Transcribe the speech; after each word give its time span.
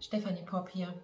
Stefanie 0.00 0.44
Popp 0.44 0.68
hier. 0.68 0.94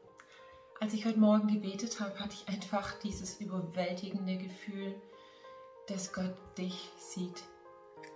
Als 0.81 0.93
ich 0.93 1.05
heute 1.05 1.19
Morgen 1.19 1.49
gebetet 1.49 1.99
habe, 1.99 2.19
hatte 2.21 2.35
ich 2.35 2.49
einfach 2.49 2.97
dieses 3.01 3.41
überwältigende 3.41 4.37
Gefühl, 4.37 4.95
dass 5.89 6.13
Gott 6.13 6.37
dich 6.57 6.91
sieht 6.97 7.43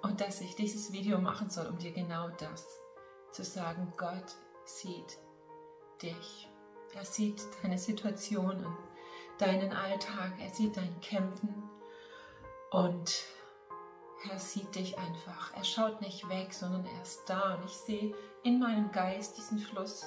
und 0.03 0.21
dass 0.21 0.41
ich 0.41 0.55
dieses 0.55 0.93
Video 0.93 1.19
machen 1.19 1.51
soll, 1.51 1.67
um 1.67 1.79
dir 1.79 1.91
genau 1.93 2.29
das 2.39 2.65
zu 3.33 3.43
sagen. 3.43 3.93
Gott 3.97 4.37
sieht 4.65 5.19
dich. 6.01 6.49
Er 6.95 7.05
sieht 7.05 7.43
deine 7.63 7.79
Situation 7.79 8.65
und 8.65 8.79
deinen 9.39 9.73
Alltag. 9.73 10.33
Er 10.41 10.51
sieht 10.51 10.77
dein 10.77 11.01
Kämpfen 11.01 11.69
und 12.71 13.25
er 14.31 14.39
sieht 14.39 14.75
dich 14.77 14.97
einfach. 14.97 15.55
Er 15.57 15.65
schaut 15.65 16.01
nicht 16.01 16.29
weg, 16.29 16.55
sondern 16.55 16.87
er 16.87 17.03
ist 17.03 17.29
da. 17.29 17.57
Und 17.57 17.65
ich 17.65 17.77
sehe 17.77 18.15
in 18.45 18.61
meinem 18.61 18.93
Geist 18.93 19.37
diesen 19.39 19.59
Fluss 19.59 20.07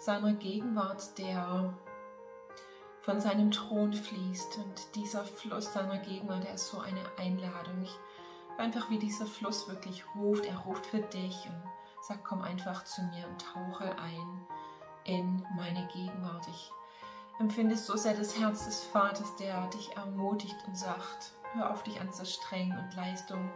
seiner 0.00 0.32
Gegenwart, 0.32 1.18
der 1.18 1.74
von 3.02 3.20
seinem 3.20 3.50
Thron 3.50 3.92
fließt. 3.92 4.58
Und 4.58 4.96
dieser 4.96 5.24
Fluss 5.24 5.72
seiner 5.72 5.98
Gegenwart, 5.98 6.44
der 6.44 6.54
ist 6.54 6.68
so 6.68 6.80
eine 6.80 7.02
Einladung. 7.18 7.82
Ich, 7.82 7.94
einfach 8.58 8.90
wie 8.90 8.98
dieser 8.98 9.26
Fluss 9.26 9.68
wirklich 9.68 10.04
ruft. 10.16 10.46
Er 10.46 10.58
ruft 10.58 10.86
für 10.86 11.00
dich 11.00 11.46
und 11.46 11.62
sagt, 12.02 12.24
komm 12.24 12.42
einfach 12.42 12.84
zu 12.84 13.02
mir 13.02 13.28
und 13.28 13.40
tauche 13.40 13.96
ein 13.98 14.46
in 15.04 15.46
meine 15.56 15.86
Gegenwart. 15.88 16.46
Ich 16.48 16.70
empfinde 17.38 17.76
so 17.76 17.96
sehr 17.96 18.14
das 18.14 18.38
Herz 18.38 18.64
des 18.66 18.84
Vaters, 18.84 19.36
der 19.36 19.66
dich 19.68 19.96
ermutigt 19.96 20.56
und 20.66 20.76
sagt, 20.76 21.32
hör 21.52 21.70
auf 21.70 21.82
dich 21.82 22.00
an 22.00 22.12
so 22.12 22.24
streng 22.24 22.72
und 22.72 22.94
Leistung 22.94 23.50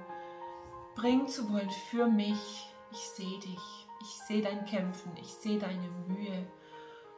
bringen 0.94 1.26
zu 1.26 1.50
wollen 1.50 1.70
für 1.70 2.06
mich. 2.06 2.70
Ich 2.90 2.98
sehe 2.98 3.38
dich 3.40 3.83
ich 4.04 4.20
sehe 4.26 4.42
dein 4.42 4.66
Kämpfen, 4.66 5.16
ich 5.16 5.32
sehe 5.32 5.58
deine 5.58 5.88
Mühe 6.06 6.46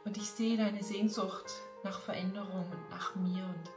und 0.05 0.15
ich 0.15 0.29
sehe 0.29 0.57
deine 0.57 0.81
Sehnsucht 0.81 1.51
nach 1.83 1.99
Veränderung 1.99 2.65
und 2.71 2.89
nach 2.89 3.13
mir 3.15 3.43
und 3.43 3.71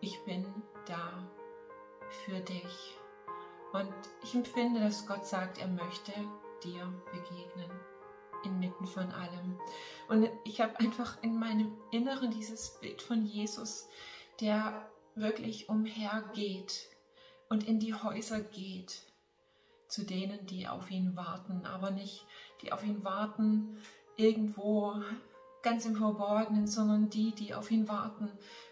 ich 0.00 0.22
bin 0.24 0.46
da 0.86 1.28
für 2.24 2.38
dich. 2.38 2.96
Und 3.72 3.92
ich 4.22 4.34
empfinde, 4.34 4.80
dass 4.80 5.06
Gott 5.06 5.26
sagt, 5.26 5.58
er 5.58 5.66
möchte 5.66 6.12
dir 6.62 6.86
begegnen 7.12 7.70
inmitten 8.44 8.86
von 8.86 9.10
allem. 9.10 9.58
Und 10.08 10.30
ich 10.44 10.60
habe 10.60 10.78
einfach 10.78 11.20
in 11.22 11.38
meinem 11.38 11.76
Inneren 11.90 12.30
dieses 12.30 12.78
Bild 12.80 13.02
von 13.02 13.26
Jesus, 13.26 13.88
der 14.40 14.88
wirklich 15.16 15.68
umhergeht 15.68 16.88
und 17.48 17.66
in 17.66 17.80
die 17.80 17.94
Häuser 17.94 18.40
geht 18.40 19.02
zu 19.88 20.04
denen, 20.04 20.46
die 20.46 20.68
auf 20.68 20.90
ihn 20.90 21.16
warten, 21.16 21.66
aber 21.66 21.90
nicht 21.90 22.24
die 22.62 22.72
auf 22.72 22.84
ihn 22.84 23.04
warten 23.04 23.78
irgendwo 24.16 24.94
ganz 25.62 25.86
im 25.86 25.96
Verborgenen, 25.96 26.66
sondern 26.66 27.10
die, 27.10 27.32
die 27.32 27.54
auf 27.54 27.70
ihn 27.70 27.88
warten 27.88 28.30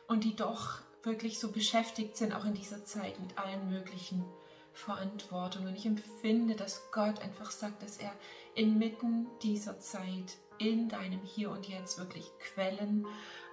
und 0.09 0.25
die 0.25 0.37
doch 0.37 0.81
wirklich 1.03 1.39
so 1.39 1.53
beschäftigt 1.53 2.17
sind, 2.17 2.35
auch 2.35 2.45
in 2.45 2.55
dieser 2.55 2.85
Zeit 2.85 3.19
mit 3.21 3.39
allen 3.39 3.69
möglichen 3.71 4.25
Verantwortungen. 4.73 5.75
Ich 5.75 5.87
empfinde, 5.87 6.55
dass 6.55 6.91
Gott 6.91 7.21
einfach 7.21 7.51
sagt, 7.51 7.83
dass 7.83 7.97
er 7.99 8.13
inmitten 8.55 9.27
dieser 9.43 9.79
Zeit 9.79 10.37
in 10.59 10.89
deinem 10.89 11.23
Hier 11.23 11.51
und 11.51 11.69
Jetzt 11.69 11.99
wirklich 11.99 12.31
Quellen 12.39 13.07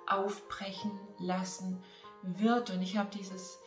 aufbrechen 0.08 0.92
lassen 1.20 1.82
wird. 2.24 2.72
Und 2.72 2.82
ich 2.82 2.98
habe 2.98 3.10
dieses 3.16 3.60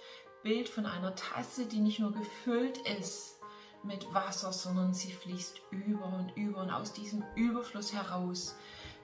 Bild 0.43 0.69
von 0.69 0.87
einer 0.87 1.15
Tasse, 1.15 1.67
die 1.67 1.81
nicht 1.81 1.99
nur 1.99 2.13
gefüllt 2.13 2.79
ist 2.79 3.36
mit 3.83 4.13
Wasser, 4.13 4.53
sondern 4.53 4.93
sie 4.95 5.13
fließt 5.13 5.61
über 5.71 6.07
und 6.07 6.37
über 6.37 6.63
und 6.63 6.71
aus 6.71 6.93
diesem 6.93 7.25
Überfluss 7.35 7.93
heraus, 7.93 8.57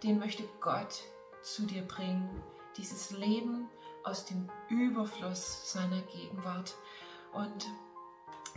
den 0.02 0.18
möchte 0.18 0.44
Gott 0.60 1.02
zu 1.42 1.66
dir 1.66 1.82
bringen. 1.82 2.28
Dieses 2.76 3.10
Leben 3.10 3.68
aus 4.04 4.24
dem 4.24 4.48
Überfluss 4.68 5.72
seiner 5.72 6.00
Gegenwart. 6.02 6.74
Und 7.32 7.66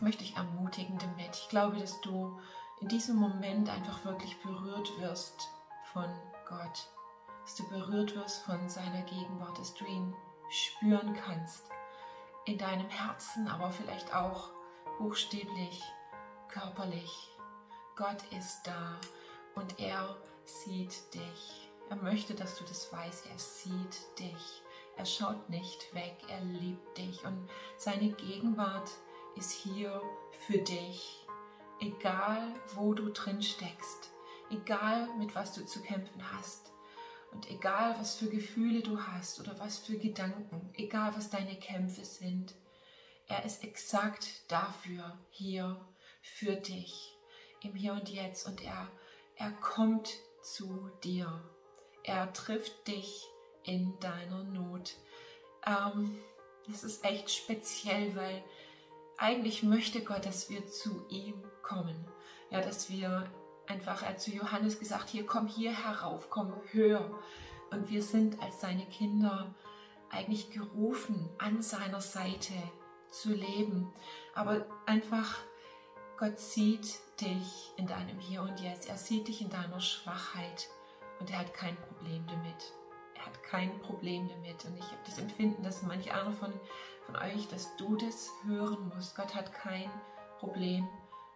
möchte 0.02 0.24
ich 0.24 0.36
ermutigen 0.36 0.98
damit. 0.98 1.36
Ich 1.36 1.50
glaube, 1.50 1.78
dass 1.78 2.00
du 2.02 2.40
in 2.82 2.88
diesem 2.88 3.16
Moment 3.16 3.70
einfach 3.70 4.04
wirklich 4.04 4.42
berührt 4.42 4.92
wirst 5.00 5.50
von 5.94 6.10
Gott. 6.48 6.90
Dass 7.44 7.56
du 7.56 7.68
berührt 7.70 8.16
wirst 8.16 8.44
von 8.44 8.68
seiner 8.70 9.04
Gegenwart, 9.04 9.58
dass 9.58 9.74
du 9.74 9.86
ihn 9.86 10.14
spüren 10.50 11.14
kannst. 11.14 11.70
In 12.46 12.58
deinem 12.58 12.90
Herzen, 12.90 13.48
aber 13.48 13.72
vielleicht 13.72 14.14
auch 14.14 14.50
buchstäblich 15.00 15.82
körperlich. 16.56 17.12
Gott 17.96 18.24
ist 18.38 18.62
da 18.64 19.00
und 19.56 19.80
er 19.80 20.16
sieht 20.46 21.14
dich. 21.14 21.70
Er 21.90 21.98
möchte, 21.98 22.34
dass 22.34 22.58
du 22.58 22.64
das 22.64 22.92
weißt. 22.92 23.28
Er 23.28 23.38
sieht 23.38 24.20
dich. 24.20 24.64
Er 24.98 25.06
schaut 25.06 25.50
nicht 25.50 25.94
weg. 25.94 26.16
Er 26.30 26.42
liebt 26.42 26.98
dich 26.98 27.24
und 27.26 27.50
seine 27.78 28.10
Gegenwart 28.10 28.90
ist 29.36 29.52
hier 29.52 30.02
für 30.48 30.58
dich. 30.60 31.26
Egal, 31.82 32.54
wo 32.76 32.94
du 32.94 33.12
drin 33.12 33.42
steckst, 33.42 34.12
egal, 34.50 35.10
mit 35.18 35.36
was 35.36 35.54
du 35.54 35.66
zu 35.66 35.82
kämpfen 35.82 36.22
hast 36.32 36.72
und 37.34 37.52
egal, 37.52 38.00
was 38.00 38.16
für 38.16 38.30
Gefühle 38.30 38.82
du 38.82 38.98
hast 38.98 39.42
oder 39.42 39.60
was 39.60 39.80
für 39.80 39.98
Gedanken, 39.98 40.70
egal, 40.76 41.14
was 41.18 41.30
deine 41.30 41.60
Kämpfe 41.60 42.06
sind, 42.06 42.56
er 43.28 43.44
ist 43.44 43.66
exakt 43.66 44.50
dafür 44.50 45.20
hier 45.32 45.86
für 46.26 46.56
dich 46.56 47.18
im 47.62 47.76
Hier 47.76 47.94
und 47.94 48.10
Jetzt 48.10 48.48
und 48.48 48.64
er, 48.64 48.90
er 49.36 49.52
kommt 49.52 50.10
zu 50.42 50.90
dir. 51.04 51.42
Er 52.04 52.34
trifft 52.34 52.88
dich 52.88 53.26
in 53.64 53.98
deiner 54.00 54.44
Not. 54.44 54.96
Ähm, 55.66 56.20
das 56.68 56.84
ist 56.84 57.06
echt 57.06 57.30
speziell, 57.32 58.16
weil 58.16 58.44
eigentlich 59.18 59.64
möchte 59.64 60.04
Gott, 60.04 60.26
dass 60.26 60.50
wir 60.50 60.68
zu 60.68 61.06
ihm 61.10 61.42
kommen. 61.62 62.06
Ja, 62.52 62.62
dass 62.62 62.90
wir 62.90 63.30
einfach, 63.68 64.04
er 64.04 64.10
hat 64.10 64.22
zu 64.22 64.32
Johannes 64.32 64.80
gesagt, 64.80 65.10
hier 65.10 65.26
komm 65.26 65.48
hier 65.48 65.72
herauf, 65.72 66.30
komm 66.30 66.54
höher. 66.72 67.10
Und 67.72 67.90
wir 67.90 68.04
sind 68.04 68.42
als 68.42 68.62
seine 68.62 68.86
Kinder 68.88 69.56
eigentlich 70.10 70.52
gerufen, 70.52 71.30
an 71.38 71.62
seiner 71.62 72.02
Seite 72.02 72.54
zu 73.10 73.34
leben. 73.34 73.92
Aber 74.34 74.66
einfach 74.86 75.40
Gott 76.18 76.40
sieht 76.40 76.98
dich 77.20 77.74
in 77.76 77.88
deinem 77.88 78.20
Hier 78.20 78.42
und 78.42 78.62
Jetzt. 78.62 78.88
Er 78.88 78.98
sieht 78.98 79.28
dich 79.28 79.42
in 79.42 79.50
deiner 79.50 79.82
Schwachheit 79.82 80.70
und 81.20 81.30
er 81.30 81.40
hat 81.40 81.54
kein 81.54 81.76
Problem 81.76 82.26
damit. 82.28 82.74
Er 83.16 83.26
hat 83.26 83.44
kein 83.44 83.78
Problem 83.80 84.30
damit. 84.30 84.64
Und 84.64 84.78
ich 84.78 84.86
habe 84.86 85.02
das 85.06 85.18
Empfinden, 85.18 85.62
dass 85.62 85.84
manch 85.84 86.14
einer 86.14 86.32
von, 86.32 86.54
von 87.06 87.18
euch, 87.18 87.50
dass 87.50 87.76
du 87.76 87.98
das 87.98 88.32
hören 88.46 88.92
musst. 88.96 89.18
Gott 89.18 89.36
hat 89.36 89.52
kein 89.52 89.92
Problem 90.40 90.88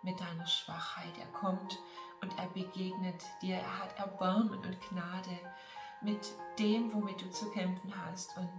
mit 0.01 0.17
deiner 0.17 0.47
Schwachheit. 0.47 1.17
Er 1.19 1.28
kommt 1.38 1.78
und 2.22 2.40
er 2.40 2.47
begegnet 2.47 3.22
dir. 3.41 3.57
Er 3.57 3.79
hat 3.79 4.00
Erbarmen 4.00 4.59
und 4.59 4.90
Gnade 4.90 5.40
mit 6.01 6.31
dem, 6.57 6.94
womit 6.94 7.22
du 7.22 7.29
zu 7.31 7.51
kämpfen 7.51 7.94
hast. 8.06 8.38
Und 8.38 8.50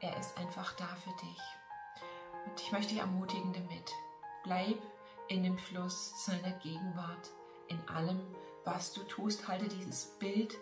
er 0.00 0.16
ist 0.16 0.38
einfach 0.38 0.72
da 0.76 0.86
für 0.86 1.14
dich. 1.26 1.42
Und 2.46 2.58
ich 2.58 2.72
möchte 2.72 2.94
dich 2.94 3.02
ermutigen 3.02 3.52
damit. 3.52 3.92
Bleib 4.44 4.78
in 5.28 5.42
dem 5.42 5.58
Fluss 5.58 6.24
seiner 6.24 6.52
Gegenwart, 6.58 7.30
in 7.68 7.78
allem, 7.88 8.20
was 8.64 8.92
du 8.92 9.02
tust. 9.02 9.46
Halte 9.48 9.68
dieses 9.68 10.06
Bild 10.18 10.56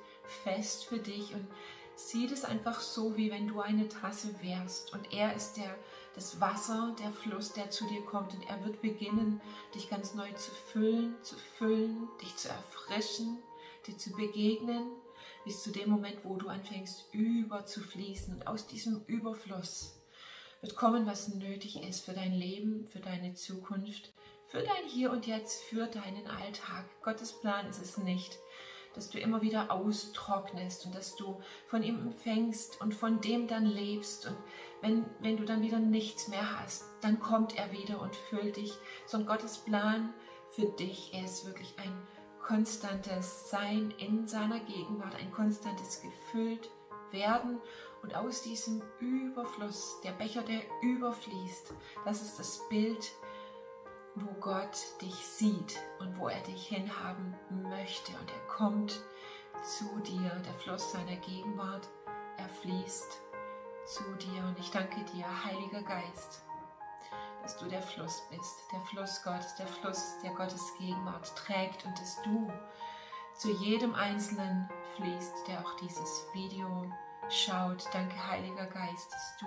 fest 0.44 0.84
für 0.86 0.98
dich 0.98 1.34
und 1.34 1.46
sieh 1.94 2.26
es 2.26 2.44
einfach 2.44 2.80
so, 2.80 3.16
wie 3.16 3.30
wenn 3.30 3.48
du 3.48 3.60
eine 3.60 3.88
Tasse 3.88 4.34
wärst. 4.42 4.92
Und 4.92 5.12
er 5.12 5.34
ist 5.34 5.56
der, 5.56 5.74
das 6.14 6.40
Wasser, 6.40 6.94
der 6.98 7.12
Fluss, 7.12 7.52
der 7.52 7.70
zu 7.70 7.86
dir 7.86 8.02
kommt. 8.02 8.34
Und 8.34 8.48
er 8.48 8.64
wird 8.64 8.82
beginnen, 8.82 9.40
dich 9.74 9.88
ganz 9.88 10.14
neu 10.14 10.30
zu 10.32 10.50
füllen, 10.50 11.16
zu 11.22 11.36
füllen, 11.36 12.08
dich 12.22 12.36
zu 12.36 12.48
erfrischen, 12.48 13.38
dir 13.86 13.96
zu 13.96 14.10
begegnen, 14.12 14.90
bis 15.44 15.62
zu 15.62 15.70
dem 15.70 15.90
Moment, 15.90 16.24
wo 16.24 16.36
du 16.36 16.48
anfängst 16.48 17.06
über 17.12 17.66
zu 17.66 17.80
fließen. 17.80 18.34
Und 18.34 18.46
aus 18.46 18.66
diesem 18.66 19.04
Überfluss 19.06 19.96
wird 20.60 20.76
kommen, 20.76 21.06
was 21.06 21.28
nötig 21.28 21.82
ist 21.82 22.04
für 22.04 22.12
dein 22.12 22.32
Leben, 22.32 22.86
für 22.88 23.00
deine 23.00 23.34
Zukunft, 23.34 24.12
für 24.56 24.62
dein 24.62 24.88
Hier 24.88 25.10
und 25.10 25.26
Jetzt, 25.26 25.64
für 25.64 25.86
deinen 25.86 26.26
Alltag. 26.26 26.86
Gottes 27.02 27.34
Plan 27.34 27.68
ist 27.68 27.82
es 27.82 27.98
nicht, 27.98 28.38
dass 28.94 29.10
du 29.10 29.18
immer 29.18 29.42
wieder 29.42 29.70
austrocknest 29.70 30.86
und 30.86 30.94
dass 30.94 31.14
du 31.14 31.42
von 31.66 31.82
ihm 31.82 31.98
empfängst 31.98 32.80
und 32.80 32.94
von 32.94 33.20
dem 33.20 33.48
dann 33.48 33.66
lebst. 33.66 34.26
Und 34.26 34.36
wenn, 34.80 35.04
wenn 35.20 35.36
du 35.36 35.44
dann 35.44 35.60
wieder 35.60 35.78
nichts 35.78 36.28
mehr 36.28 36.58
hast, 36.58 36.86
dann 37.02 37.20
kommt 37.20 37.58
er 37.58 37.70
wieder 37.70 38.00
und 38.00 38.16
füllt 38.16 38.56
dich. 38.56 38.72
Sondern 39.04 39.28
Gottes 39.28 39.58
Plan 39.58 40.14
für 40.52 40.64
dich 40.78 41.12
ist 41.12 41.44
wirklich 41.44 41.74
ein 41.76 41.92
konstantes 42.42 43.50
Sein 43.50 43.92
in 43.98 44.26
seiner 44.26 44.60
Gegenwart, 44.60 45.16
ein 45.16 45.32
konstantes 45.32 46.00
gefüllt 46.00 46.70
werden 47.10 47.60
und 48.02 48.14
aus 48.14 48.42
diesem 48.42 48.80
Überfluss, 49.00 50.00
der 50.02 50.12
Becher, 50.12 50.42
der 50.42 50.62
überfließt, 50.80 51.74
das 52.06 52.22
ist 52.22 52.38
das 52.38 52.66
Bild, 52.70 53.12
wo 54.16 54.32
Gott 54.40 54.78
dich 55.02 55.14
sieht 55.14 55.78
und 55.98 56.18
wo 56.18 56.28
er 56.28 56.40
dich 56.40 56.68
hinhaben 56.68 57.34
möchte. 57.50 58.12
Und 58.18 58.30
er 58.30 58.46
kommt 58.48 59.00
zu 59.62 60.00
dir, 60.00 60.30
der 60.44 60.54
Fluss 60.54 60.92
seiner 60.92 61.16
Gegenwart, 61.16 61.88
er 62.38 62.48
fließt 62.48 63.20
zu 63.84 64.02
dir. 64.14 64.42
Und 64.44 64.58
ich 64.58 64.70
danke 64.70 65.04
dir, 65.12 65.26
Heiliger 65.44 65.82
Geist, 65.82 66.42
dass 67.42 67.58
du 67.58 67.66
der 67.66 67.82
Fluss 67.82 68.22
bist, 68.30 68.64
der 68.72 68.80
Fluss 68.80 69.22
Gottes, 69.22 69.54
der 69.56 69.66
Fluss, 69.66 70.18
der 70.22 70.32
Gottes 70.32 70.72
Gegenwart 70.78 71.36
trägt 71.36 71.84
und 71.84 71.98
dass 71.98 72.20
du 72.22 72.50
zu 73.34 73.52
jedem 73.52 73.94
Einzelnen 73.94 74.68
fließt, 74.96 75.46
der 75.46 75.60
auch 75.60 75.76
dieses 75.76 76.26
Video 76.32 76.90
schaut. 77.28 77.84
Danke, 77.92 78.16
Heiliger 78.26 78.66
Geist, 78.66 79.12
dass 79.12 79.36
du 79.40 79.46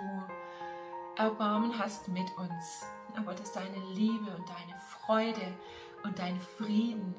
Erbarmen 1.20 1.78
hast 1.78 2.08
mit 2.08 2.34
uns, 2.38 2.86
aber 3.14 3.34
dass 3.34 3.52
deine 3.52 3.76
Liebe 3.92 4.34
und 4.34 4.48
deine 4.48 4.80
Freude 4.88 5.54
und 6.02 6.18
dein 6.18 6.40
Frieden 6.40 7.14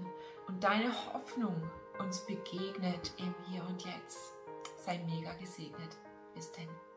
und 0.48 0.64
deine 0.64 0.92
Hoffnung 1.14 1.56
uns 2.00 2.26
begegnet 2.26 3.14
im 3.18 3.36
Hier 3.48 3.64
und 3.64 3.86
Jetzt. 3.86 4.34
Sei 4.76 4.98
mega 5.06 5.34
gesegnet. 5.34 5.98
Bis 6.34 6.52
denn. 6.52 6.91